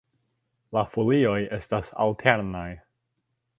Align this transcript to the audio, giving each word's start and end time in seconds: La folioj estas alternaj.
La 0.77 0.83
folioj 0.95 1.35
estas 1.59 1.93
alternaj. 2.07 2.67